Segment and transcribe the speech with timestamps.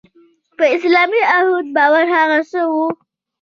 [0.57, 2.87] په اسلامي اخوت باور هغه څه وو.